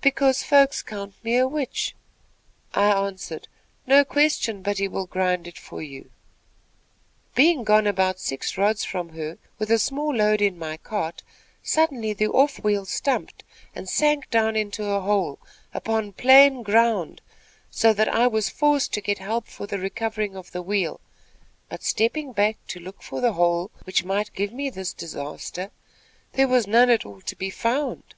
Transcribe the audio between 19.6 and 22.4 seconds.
the recovering of the wheel; but, stepping